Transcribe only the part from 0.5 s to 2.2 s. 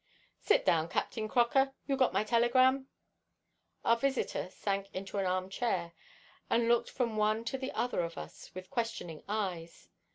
down, Captain Croker. You got